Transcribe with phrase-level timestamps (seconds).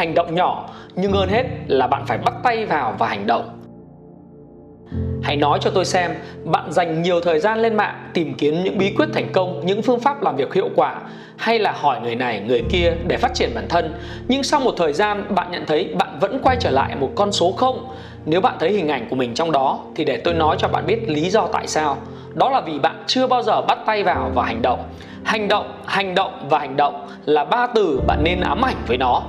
[0.00, 3.60] Hành động nhỏ, nhưng hơn hết là bạn phải bắt tay vào và hành động.
[5.22, 6.10] Hãy nói cho tôi xem,
[6.44, 9.82] bạn dành nhiều thời gian lên mạng tìm kiếm những bí quyết thành công, những
[9.82, 11.00] phương pháp làm việc hiệu quả
[11.36, 13.94] hay là hỏi người này, người kia để phát triển bản thân.
[14.28, 17.32] Nhưng sau một thời gian bạn nhận thấy bạn vẫn quay trở lại một con
[17.32, 17.94] số không.
[18.24, 20.86] Nếu bạn thấy hình ảnh của mình trong đó thì để tôi nói cho bạn
[20.86, 21.96] biết lý do tại sao.
[22.34, 24.84] Đó là vì bạn chưa bao giờ bắt tay vào và hành động.
[25.24, 28.96] Hành động, hành động và hành động là ba từ bạn nên ám ảnh với
[28.96, 29.22] nó.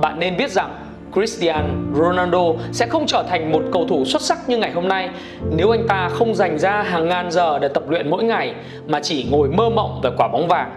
[0.00, 4.48] Bạn nên biết rằng Cristiano Ronaldo sẽ không trở thành một cầu thủ xuất sắc
[4.48, 5.10] như ngày hôm nay
[5.56, 8.54] nếu anh ta không dành ra hàng ngàn giờ để tập luyện mỗi ngày
[8.86, 10.70] mà chỉ ngồi mơ mộng về quả bóng vàng.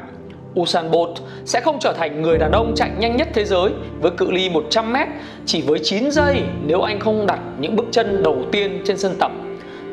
[0.60, 4.12] Usain Bolt sẽ không trở thành người đàn ông chạy nhanh nhất thế giới với
[4.12, 5.08] cự ly 100m
[5.46, 9.16] chỉ với 9 giây nếu anh không đặt những bước chân đầu tiên trên sân
[9.20, 9.32] tập.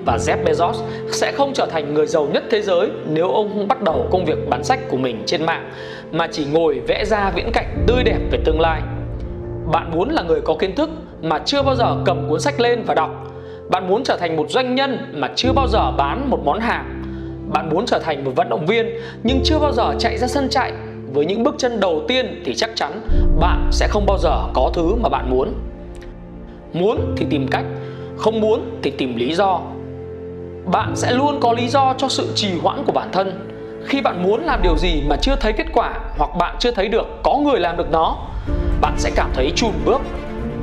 [0.07, 0.75] Và Jeff Bezos
[1.11, 4.25] sẽ không trở thành người giàu nhất thế giới nếu ông không bắt đầu công
[4.25, 5.71] việc bán sách của mình trên mạng
[6.13, 8.81] mà chỉ ngồi vẽ ra viễn cảnh tươi đẹp về tương lai.
[9.73, 10.91] Bạn muốn là người có kiến thức
[11.23, 13.11] mà chưa bao giờ cầm cuốn sách lên và đọc.
[13.71, 17.03] Bạn muốn trở thành một doanh nhân mà chưa bao giờ bán một món hàng.
[17.53, 18.87] Bạn muốn trở thành một vận động viên
[19.23, 20.73] nhưng chưa bao giờ chạy ra sân chạy.
[21.13, 23.01] Với những bước chân đầu tiên thì chắc chắn
[23.41, 25.55] bạn sẽ không bao giờ có thứ mà bạn muốn.
[26.73, 27.65] Muốn thì tìm cách,
[28.17, 29.61] không muốn thì tìm lý do.
[30.73, 33.49] Bạn sẽ luôn có lý do cho sự trì hoãn của bản thân.
[33.85, 36.89] Khi bạn muốn làm điều gì mà chưa thấy kết quả hoặc bạn chưa thấy
[36.89, 38.17] được có người làm được nó
[38.81, 40.01] bạn sẽ cảm thấy chùn bước.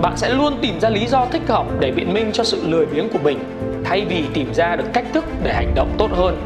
[0.01, 2.85] Bạn sẽ luôn tìm ra lý do thích hợp để biện minh cho sự lười
[2.85, 3.39] biếng của mình,
[3.83, 6.37] thay vì tìm ra được cách thức để hành động tốt hơn.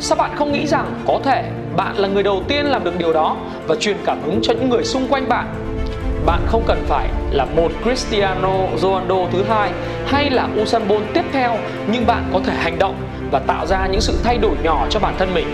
[0.00, 3.12] Sao bạn không nghĩ rằng có thể bạn là người đầu tiên làm được điều
[3.12, 3.36] đó
[3.66, 5.54] và truyền cảm hứng cho những người xung quanh bạn?
[6.26, 9.70] Bạn không cần phải là một Cristiano Ronaldo thứ hai
[10.06, 11.56] hay là Usain Bolt tiếp theo,
[11.92, 12.96] nhưng bạn có thể hành động
[13.30, 15.46] và tạo ra những sự thay đổi nhỏ cho bản thân mình.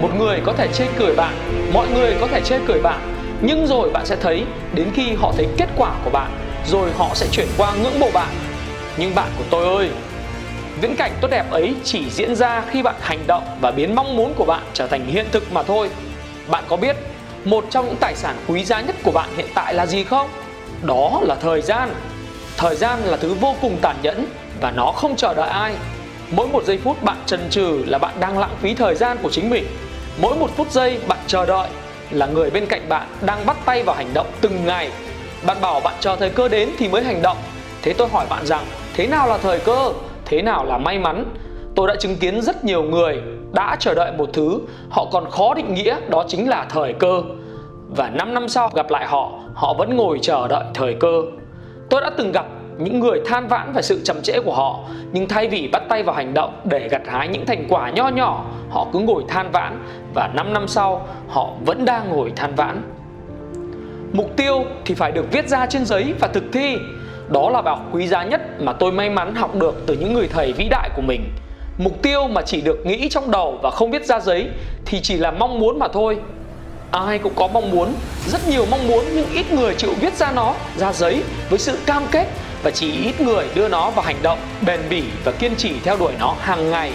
[0.00, 1.34] Một người có thể chê cười bạn,
[1.72, 4.44] mọi người có thể chê cười bạn nhưng rồi bạn sẽ thấy
[4.74, 6.30] đến khi họ thấy kết quả của bạn,
[6.66, 8.28] rồi họ sẽ chuyển qua ngưỡng mộ bạn.
[8.96, 9.90] Nhưng bạn của tôi ơi,
[10.80, 14.16] viễn cảnh tốt đẹp ấy chỉ diễn ra khi bạn hành động và biến mong
[14.16, 15.90] muốn của bạn trở thành hiện thực mà thôi.
[16.48, 16.96] Bạn có biết
[17.44, 20.28] một trong những tài sản quý giá nhất của bạn hiện tại là gì không?
[20.82, 21.94] Đó là thời gian.
[22.56, 24.26] Thời gian là thứ vô cùng tàn nhẫn
[24.60, 25.74] và nó không chờ đợi ai.
[26.30, 29.30] Mỗi một giây phút bạn chần chừ là bạn đang lãng phí thời gian của
[29.30, 29.66] chính mình.
[30.20, 31.68] Mỗi một phút giây bạn chờ đợi
[32.10, 34.90] là người bên cạnh bạn đang bắt tay vào hành động từng ngày.
[35.46, 37.36] Bạn bảo bạn chờ thời cơ đến thì mới hành động.
[37.82, 38.64] Thế tôi hỏi bạn rằng,
[38.94, 39.92] thế nào là thời cơ?
[40.24, 41.24] Thế nào là may mắn?
[41.74, 44.60] Tôi đã chứng kiến rất nhiều người đã chờ đợi một thứ,
[44.90, 47.22] họ còn khó định nghĩa đó chính là thời cơ.
[47.96, 51.22] Và 5 năm sau gặp lại họ họ vẫn ngồi chờ đợi thời cơ.
[51.90, 52.46] Tôi đã từng gặp
[52.78, 54.80] những người than vãn về sự chậm trễ của họ,
[55.12, 58.08] nhưng thay vì bắt tay vào hành động để gặt hái những thành quả nho
[58.08, 59.84] nhỏ, họ cứ ngồi than vãn
[60.14, 62.82] và 5 năm sau, họ vẫn đang ngồi than vãn.
[64.12, 66.76] Mục tiêu thì phải được viết ra trên giấy và thực thi.
[67.28, 70.14] Đó là bài học quý giá nhất mà tôi may mắn học được từ những
[70.14, 71.30] người thầy vĩ đại của mình.
[71.78, 74.48] Mục tiêu mà chỉ được nghĩ trong đầu và không viết ra giấy
[74.84, 76.18] thì chỉ là mong muốn mà thôi.
[76.90, 77.94] Ai cũng có mong muốn,
[78.26, 81.78] rất nhiều mong muốn nhưng ít người chịu viết ra nó, ra giấy với sự
[81.86, 82.26] cam kết
[82.62, 85.96] và chỉ ít người đưa nó vào hành động, bền bỉ và kiên trì theo
[85.96, 86.92] đuổi nó hàng ngày.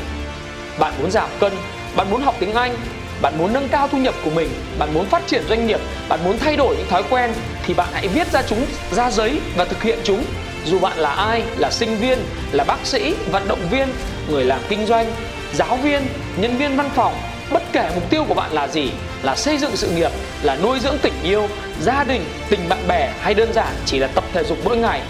[0.80, 1.54] Bạn muốn giảm cân,
[1.96, 2.76] bạn muốn học tiếng anh,
[3.22, 5.80] bạn muốn nâng cao thu nhập của mình, bạn muốn phát triển doanh nghiệp,
[6.10, 7.34] bạn muốn thay đổi những thói quen,
[7.66, 10.24] thì bạn hãy viết ra chúng, ra giấy và thực hiện chúng.
[10.66, 12.20] Dù bạn là ai, là sinh viên,
[12.52, 13.88] là bác sĩ, vận động viên,
[14.30, 15.12] người làm kinh doanh,
[15.54, 16.02] giáo viên,
[16.38, 17.14] nhân viên văn phòng,
[17.52, 18.92] bất kể mục tiêu của bạn là gì,
[19.24, 20.12] là xây dựng sự nghiệp,
[20.44, 21.48] là nuôi dưỡng tình yêu,
[21.82, 25.02] gia đình, tình bạn bè hay đơn giản chỉ là tập thể dục mỗi ngày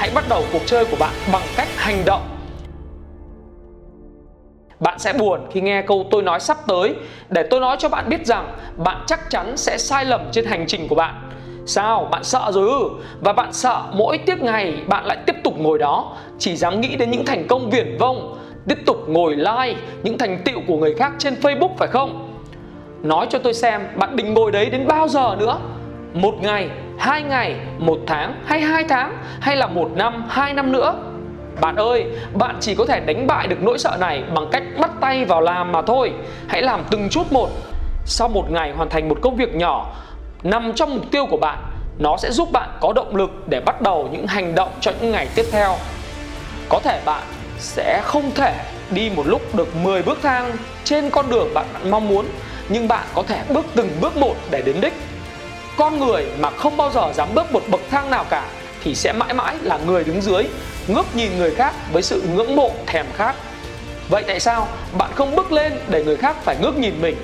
[0.00, 2.22] hãy bắt đầu cuộc chơi của bạn bằng cách hành động.
[4.80, 6.94] Bạn sẽ buồn khi nghe câu tôi nói sắp tới
[7.28, 10.64] để tôi nói cho bạn biết rằng bạn chắc chắn sẽ sai lầm trên hành
[10.66, 11.30] trình của bạn.
[11.66, 12.08] Sao?
[12.10, 12.90] Bạn sợ rồi ư?
[13.20, 16.96] Và bạn sợ mỗi tiếp ngày bạn lại tiếp tục ngồi đó, chỉ dám nghĩ
[16.96, 18.38] đến những thành công viển vông,
[18.68, 22.40] tiếp tục ngồi like những thành tựu của người khác trên facebook, phải không?
[23.02, 25.58] Nói cho tôi xem bạn định ngồi đấy đến bao giờ nữa?
[26.14, 26.70] Một ngày
[27.00, 30.94] hai ngày một tháng hay hai tháng hay là một năm hai năm nữa
[31.60, 32.04] bạn ơi,
[32.34, 35.40] bạn chỉ có thể đánh bại được nỗi sợ này bằng cách bắt tay vào
[35.40, 36.12] làm mà thôi.
[36.48, 37.48] Hãy làm từng chút một.
[38.06, 39.92] sau một ngày hoàn thành một công việc nhỏ
[40.42, 41.58] nằm trong mục tiêu của bạn
[41.98, 45.12] nó sẽ giúp bạn có động lực để bắt đầu những hành động cho những
[45.12, 45.76] ngày tiếp theo
[46.68, 47.22] có thể bạn
[47.58, 48.54] sẽ không thể
[48.90, 52.26] đi một lúc được 10 bước thang trên con đường bạn mong muốn
[52.68, 54.94] nhưng bạn có thể bước từng bước một để đến đích
[55.80, 58.46] con người mà không bao giờ dám bước một bậc thang nào cả,
[58.84, 60.44] thì sẽ mãi mãi là người đứng dưới,
[60.88, 63.34] ngước nhìn người khác với sự ngưỡng mộ thèm khát.
[64.10, 64.68] Vậy tại sao
[64.98, 67.16] bạn không bước lên để người khác phải ngước nhìn mình?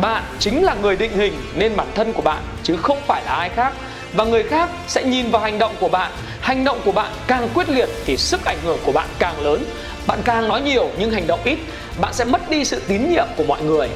[0.00, 3.32] Bạn chính là người định hình nên bản thân của bạn, chứ không phải là
[3.32, 3.72] ai khác.
[4.12, 6.12] Và người khác sẽ nhìn vào hành động của bạn.
[6.40, 9.64] Hành động của bạn càng quyết liệt thì sức ảnh hưởng của bạn càng lớn.
[10.06, 11.58] Bạn càng nói nhiều nhưng hành động ít,
[12.00, 13.88] bạn sẽ mất đi sự tín nhiệm của mọi người.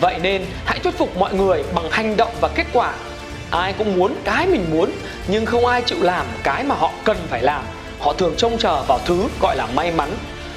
[0.00, 2.92] Vậy nên hãy thuyết phục mọi người bằng hành động và kết quả
[3.50, 4.90] ai cũng muốn cái mình muốn,
[5.28, 7.62] nhưng không ai chịu làm cái mà họ cần phải làm.
[8.00, 10.10] Họ thường trông chờ vào thứ gọi là may mắn.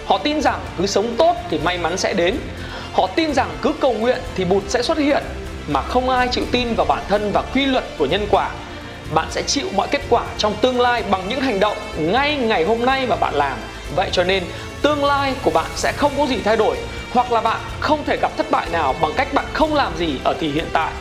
[0.05, 2.37] Họ tin rằng cứ sống tốt thì may mắn sẽ đến.
[2.93, 5.23] Họ tin rằng cứ cầu nguyện thì bụt sẽ xuất hiện,
[5.67, 8.49] mà không ai chịu tin vào bản thân và quy luật của nhân quả.
[9.13, 12.63] Bạn sẽ chịu mọi kết quả trong tương lai bằng những hành động ngay ngày
[12.63, 13.57] hôm nay mà bạn làm.
[13.95, 14.43] Vậy cho nên,
[14.81, 16.77] tương lai của bạn sẽ không có gì thay đổi,
[17.11, 20.19] hoặc là bạn không thể gặp thất bại nào bằng cách bạn không làm gì
[20.23, 20.91] ở thì hiện tại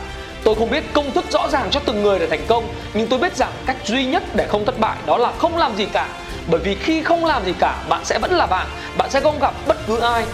[0.43, 3.19] tôi không biết công thức rõ ràng cho từng người để thành công, nhưng tôi
[3.19, 6.07] biết rằng cách duy nhất để không thất bại đó là không làm gì cả.
[6.47, 8.67] Bởi vì khi không làm gì cả, bạn sẽ vẫn là bạn.
[8.97, 10.25] Bạn sẽ không gặp bất cứ ai,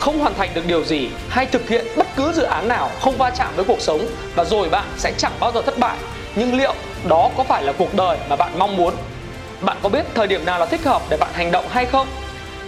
[0.00, 3.16] không hoàn thành được điều gì, hay thực hiện bất cứ dự án nào không
[3.16, 5.96] va chạm với cuộc sống, và rồi bạn sẽ chẳng bao giờ thất bại.
[6.34, 6.74] Nhưng liệu
[7.08, 8.94] đó có phải là cuộc đời mà bạn mong muốn?
[9.60, 12.06] Bạn có biết thời điểm nào là thích hợp để bạn hành động hay không?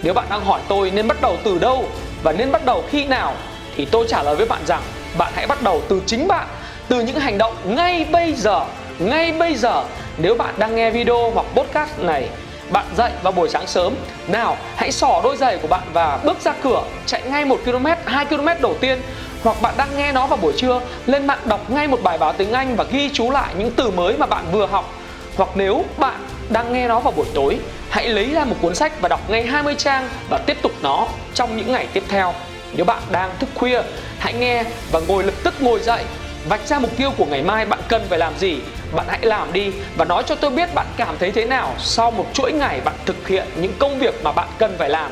[0.03, 1.89] Nếu bạn đang hỏi tôi nên bắt đầu từ đâu
[2.23, 3.35] và nên bắt đầu khi nào,
[3.77, 4.83] thì tôi trả lời với bạn rằng
[5.19, 6.47] bạn hãy bắt đầu từ chính bạn
[6.89, 8.65] từ những hành động ngay bây giờ,
[8.99, 9.85] ngay bây giờ,
[10.19, 12.29] nếu bạn đang nghe video hoặc podcast này,
[12.71, 13.95] bạn dậy vào buổi sáng sớm,
[14.29, 17.87] nào, hãy xỏ đôi giày của bạn và bước ra cửa, chạy ngay một km
[18.05, 18.99] 2 km đầu tiên,
[19.43, 22.33] hoặc bạn đang nghe nó vào buổi trưa, lên mạng đọc ngay một bài báo
[22.33, 24.93] tiếng Anh và ghi chú lại những từ mới mà bạn vừa học.
[25.37, 27.59] Hoặc nếu bạn đang nghe nó vào buổi tối,
[27.91, 31.07] hãy lấy ra một cuốn sách và đọc ngay 20 trang và tiếp tục nó
[31.35, 32.35] trong những ngày tiếp theo.
[32.73, 33.83] Nếu bạn đang thức khuya,
[34.19, 36.05] hãy nghe và ngồi lập tức ngồi dậy
[36.49, 38.59] vạch ra mục tiêu của ngày mai, bạn cần phải làm gì?
[38.93, 42.11] Bạn hãy làm đi và nói cho tôi biết bạn cảm thấy thế nào sau
[42.11, 45.11] một chuỗi ngày bạn thực hiện những công việc mà bạn cần phải làm.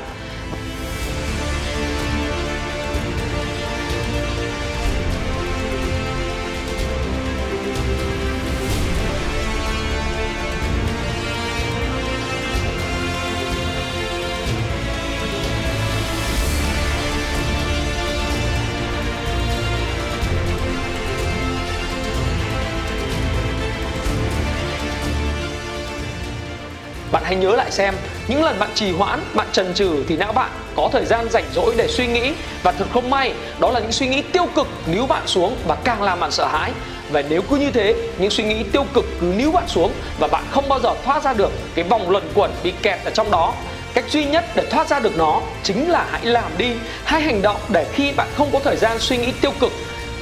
[27.25, 27.95] Hãy nhớ lại xem,
[28.29, 31.45] những lần bạn trì hoãn, bạn trần trừ thì não bạn có thời gian rảnh
[31.55, 32.33] rỗi để suy nghĩ.
[32.63, 35.77] Và thật không may, đó là những suy nghĩ tiêu cực níu bạn xuống và
[35.85, 36.73] càng làm bạn sợ hãi.
[37.11, 40.29] Và nếu cứ như thế, những suy nghĩ tiêu cực cứ níu bạn xuống và
[40.29, 43.31] bạn không bao giờ thoát ra được cái vòng luẩn quẩn bị kẹt ở trong
[43.31, 43.55] đó.
[43.95, 46.73] Cách duy nhất để thoát ra được nó chính là hãy làm đi.
[47.05, 49.73] Hãy hành động để khi bạn không có thời gian suy nghĩ tiêu cực,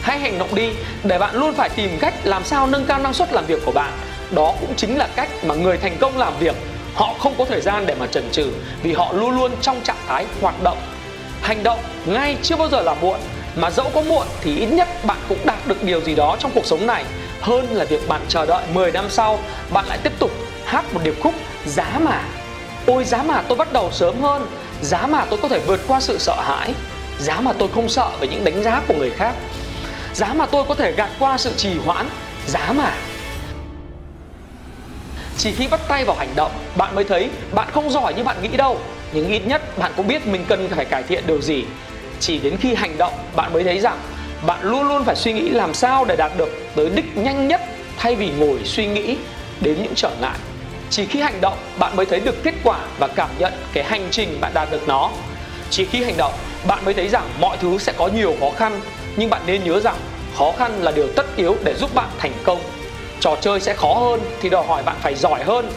[0.02, 0.70] hãy hành động đi.
[1.04, 3.72] Để bạn luôn phải tìm cách làm sao nâng cao năng suất làm việc của
[3.72, 3.93] bạn.
[4.31, 6.56] Đó cũng chính là cách mà người thành công làm việc
[6.94, 8.53] họ không có thời gian để mà chần chừ
[8.83, 10.79] vì họ luôn luôn trong trạng thái hoạt động.
[11.43, 13.21] Hành động ngay chưa bao giờ là muộn,
[13.57, 16.50] mà dẫu có muộn thì ít nhất bạn cũng đạt được điều gì đó trong
[16.55, 17.05] cuộc sống này.
[17.40, 19.38] Hơn là việc bạn chờ đợi 10 năm sau,
[19.71, 20.31] bạn lại tiếp tục
[20.64, 21.35] hát một điệp khúc
[21.66, 22.25] giá mà
[22.87, 24.47] ôi, giá mà tôi bắt đầu sớm hơn.
[24.83, 26.75] Giá mà tôi có thể vượt qua sự sợ hãi.
[27.19, 29.35] Giá mà tôi không sợ về những đánh giá của người khác.
[30.14, 32.09] Giá mà tôi có thể gạt qua sự trì hoãn.
[32.47, 32.95] Giá mà
[35.42, 38.42] chỉ khi bắt tay vào hành động, bạn mới thấy bạn không giỏi như bạn
[38.42, 38.78] nghĩ đâu.
[39.12, 41.64] Nhưng ít nhất bạn cũng biết mình cần phải cải thiện điều gì.
[42.20, 43.99] Chỉ đến khi hành động, bạn mới thấy rằng
[44.46, 47.61] bạn luôn luôn phải suy nghĩ làm sao để đạt được tới đích nhanh nhất
[47.96, 49.16] thay vì ngồi suy nghĩ
[49.61, 50.37] đến những trở ngại.
[50.90, 54.08] Chỉ khi hành động, bạn mới thấy được kết quả và cảm nhận cái hành
[54.11, 55.11] trình bạn đạt được nó.
[55.70, 56.32] Chỉ khi hành động,
[56.66, 58.80] bạn mới thấy rằng mọi thứ sẽ có nhiều khó khăn,
[59.16, 59.96] nhưng bạn nên nhớ rằng
[60.38, 62.58] khó khăn là điều tất yếu để giúp bạn thành công
[63.23, 65.71] trò chơi sẽ khó hơn thì đòi hỏi bạn phải giỏi hơn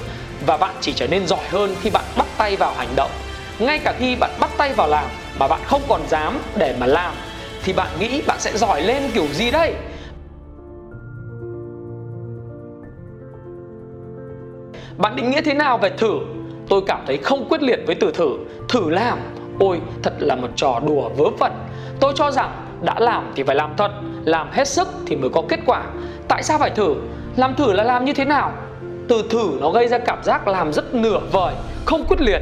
[0.45, 3.11] và bạn chỉ trở nên giỏi hơn khi bạn bắt tay vào hành động.
[3.59, 5.05] Ngay cả khi bạn bắt tay vào làm
[5.39, 7.13] mà bạn không còn dám để mà làm
[7.63, 9.73] thì bạn nghĩ bạn sẽ giỏi lên kiểu gì đây?
[14.97, 16.19] Bạn định nghĩa thế nào về thử?
[16.69, 18.37] Tôi cảm thấy không quyết liệt với từ thử.
[18.69, 19.19] Thử làm?
[19.59, 21.51] Ôi, thật là một trò đùa vớ vẩn.
[21.99, 23.91] Tôi cho rằng đã làm thì phải làm thật,
[24.23, 25.83] làm hết sức thì mới có kết quả
[26.27, 26.95] tại sao phải thử?
[27.35, 28.51] Làm thử là làm như thế nào?
[29.09, 31.53] Từ thử nó gây ra cảm giác làm rất nửa vời,
[31.85, 32.41] không quyết liệt.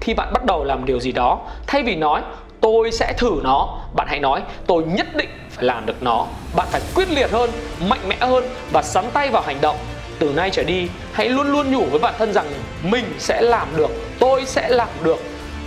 [0.00, 2.22] Khi bạn bắt đầu làm điều gì đó, thay vì nói,
[2.60, 6.26] tôi sẽ thử nó, bạn hãy nói, tôi nhất định phải làm được nó.
[6.56, 7.50] Bạn phải quyết liệt hơn,
[7.88, 9.76] mạnh mẽ hơn và sắn tay vào hành động.
[10.18, 12.46] Từ nay trở đi, hãy luôn luôn nhủ với bản thân rằng
[12.82, 15.18] mình sẽ làm được, tôi sẽ làm được.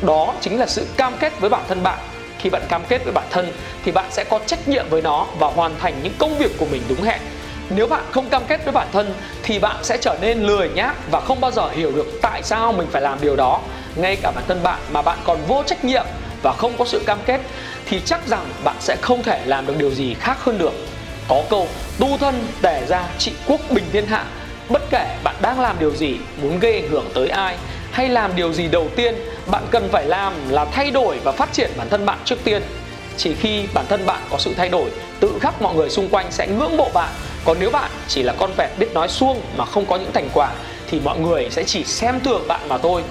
[0.01, 2.00] Đó chính là sự cam kết với bản thân bạn.
[2.38, 3.51] Khi bạn cam kết với bản thân,
[3.86, 6.65] thì bạn sẽ có trách nhiệm với nó và hoàn thành những công việc của
[6.72, 7.22] mình đúng hẹn
[7.70, 10.96] nếu bạn không cam kết với bản thân thì bạn sẽ trở nên lười nhác
[11.12, 13.60] và không bao giờ hiểu được tại sao mình phải làm điều đó.
[13.96, 16.05] Ngay cả bản thân bạn mà bạn còn vô trách nhiệm
[16.41, 17.41] và không có sự cam kết
[17.86, 20.74] thì chắc rằng bạn sẽ không thể làm được điều gì khác hơn được.
[21.27, 21.67] Có câu,
[22.00, 24.25] tu thân tề ra trị quốc bình thiên hạ.
[24.70, 27.58] Bất kể bạn đang làm điều gì, muốn gây ảnh hưởng tới ai
[27.91, 29.15] hay làm điều gì đầu tiên,
[29.48, 32.62] bạn cần phải làm là thay đổi và phát triển bản thân bạn trước tiên.
[33.17, 34.89] Chỉ khi bản thân bạn có sự thay đổi,
[35.20, 37.10] tự khắc mọi người xung quanh sẽ ngưỡng mộ bạn
[37.46, 40.30] còn nếu bạn chỉ là con vẹt biết nói suông mà không có những thành
[40.34, 40.50] quả,
[40.88, 43.02] thì mọi người sẽ chỉ xem thường bạn mà thôi.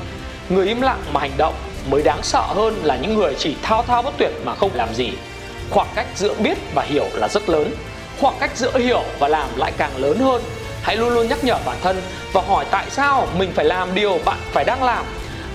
[0.49, 1.55] Người im lặng mà hành động
[1.91, 4.95] mới đáng sợ hơn là những người chỉ thao thao bất tuyệt mà không làm
[4.95, 5.11] gì.
[5.71, 7.75] Khoảng cách giữa biết và hiểu là rất lớn.
[8.21, 10.43] Khoảng cách giữa hiểu và làm lại càng lớn hơn.
[10.83, 14.19] Hãy luôn luôn nhắc nhở bản thân và hỏi tại sao mình phải làm điều
[14.25, 15.05] bạn phải đang làm.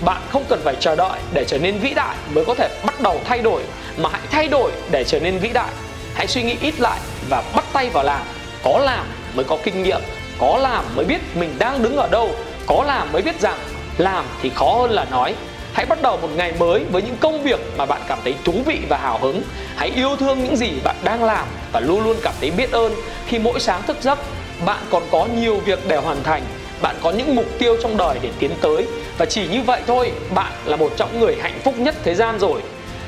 [0.05, 3.01] Bạn không cần phải chờ đợi để trở nên vĩ đại mới có thể bắt
[3.01, 3.61] đầu thay đổi,
[3.97, 5.69] mà hãy thay đổi để trở nên vĩ đại.
[6.13, 8.21] Hãy suy nghĩ ít lại và bắt tay vào làm
[8.63, 10.01] có làm mới có kinh nghiệm,
[10.39, 12.31] có làm mới biết mình đang đứng ở đâu,
[12.65, 13.57] có làm mới biết rằng
[13.97, 15.35] làm thì khó hơn là nói.
[15.73, 18.53] Hãy bắt đầu một ngày mới với những công việc mà bạn cảm thấy thú
[18.65, 19.41] vị và hào hứng.
[19.75, 22.95] Hãy yêu thương những gì bạn đang làm và luôn luôn cảm thấy biết ơn.
[23.27, 24.19] Khi mỗi sáng thức giấc,
[24.65, 26.43] bạn còn có nhiều việc để hoàn thành.
[26.81, 28.87] Bạn có những mục tiêu trong đời để tiến tới.
[29.17, 32.39] Và chỉ như vậy thôi, bạn là một trong người hạnh phúc nhất thế gian
[32.39, 32.61] rồi.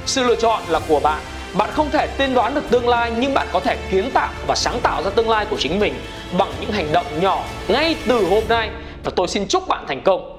[0.06, 1.20] Sự lựa chọn là của bạn
[1.54, 4.56] bạn không thể tiên đoán được tương lai, nhưng bạn có thể kiến tạo và
[4.56, 5.94] sáng tạo ra tương lai của chính mình
[6.38, 8.70] bằng những hành động nhỏ ngay từ hôm nay.
[9.04, 10.39] Và tôi xin chúc bạn thành công.